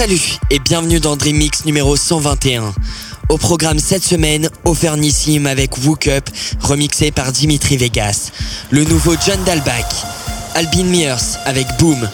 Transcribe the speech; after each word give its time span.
Salut 0.00 0.38
et 0.48 0.58
bienvenue 0.60 0.98
dans 0.98 1.14
Dream 1.14 1.36
Mix 1.36 1.66
numéro 1.66 1.94
121. 1.94 2.72
Au 3.28 3.36
programme 3.36 3.78
cette 3.78 4.02
semaine, 4.02 4.48
Offernissime 4.64 5.46
avec 5.46 5.76
Wook 5.84 6.06
Up, 6.06 6.26
remixé 6.58 7.10
par 7.10 7.32
Dimitri 7.32 7.76
Vegas. 7.76 8.30
Le 8.70 8.84
nouveau 8.84 9.12
John 9.26 9.38
Dalbach. 9.44 10.06
Albin 10.54 10.84
Mears 10.84 11.20
avec 11.44 11.66
Boom. 11.78 12.08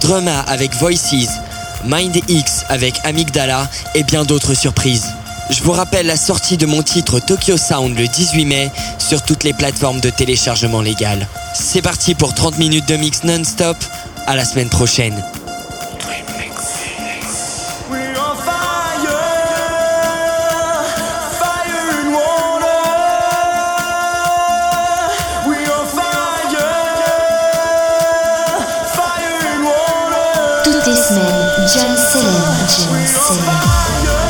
Drumma 0.00 0.38
avec 0.42 0.72
Voices. 0.74 1.28
Mind 1.84 2.16
X 2.28 2.62
avec 2.68 2.94
Amygdala 3.02 3.68
et 3.96 4.04
bien 4.04 4.24
d'autres 4.24 4.54
surprises. 4.54 5.08
Je 5.50 5.64
vous 5.64 5.72
rappelle 5.72 6.06
la 6.06 6.16
sortie 6.16 6.56
de 6.56 6.66
mon 6.66 6.84
titre 6.84 7.18
Tokyo 7.18 7.56
Sound 7.56 7.98
le 7.98 8.06
18 8.06 8.44
mai 8.44 8.70
sur 9.00 9.22
toutes 9.22 9.42
les 9.42 9.52
plateformes 9.52 9.98
de 9.98 10.10
téléchargement 10.10 10.80
légal. 10.80 11.26
C'est 11.54 11.82
parti 11.82 12.14
pour 12.14 12.34
30 12.34 12.58
minutes 12.58 12.86
de 12.86 12.94
mix 12.94 13.24
non-stop. 13.24 13.78
À 14.28 14.36
la 14.36 14.44
semaine 14.44 14.68
prochaine. 14.68 15.20
this 30.86 31.10
man, 31.10 31.66
John 31.66 31.96
Cena, 31.96 32.66
John 32.70 33.06
Cena. 33.08 34.25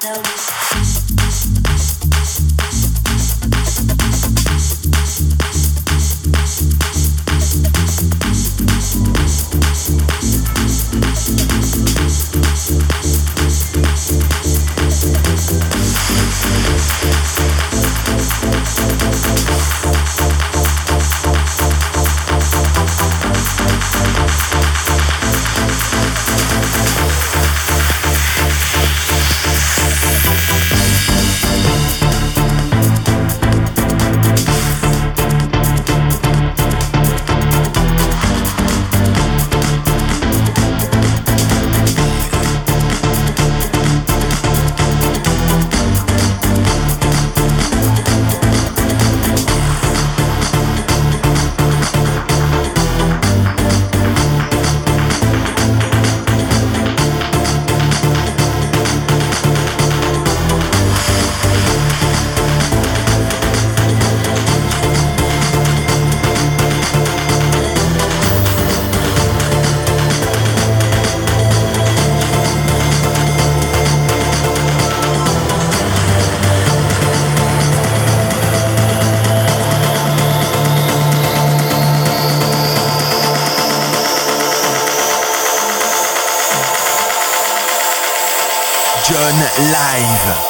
Don't 0.00 0.16
wish, 0.16 0.99
Yeah. 90.22 90.49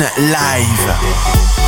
Live. 0.00 1.59